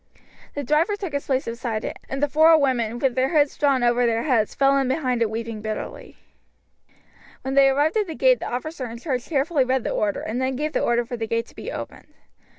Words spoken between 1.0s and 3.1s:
his place beside it, and the four women,